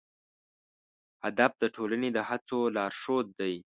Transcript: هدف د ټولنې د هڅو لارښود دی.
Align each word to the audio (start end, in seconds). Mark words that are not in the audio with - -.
هدف 1.23 1.51
د 1.63 1.63
ټولنې 1.75 2.09
د 2.13 2.17
هڅو 2.29 2.59
لارښود 2.75 3.27
دی. 3.39 3.55